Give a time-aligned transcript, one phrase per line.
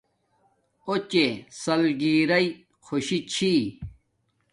[0.87, 1.25] اݹ چے
[1.61, 2.47] سلگیرݵ
[2.85, 3.53] خوشی چھی